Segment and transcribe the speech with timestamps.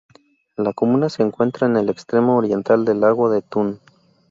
[0.57, 3.79] La comuna se encuentra en el extremo oriental del lago de Thun.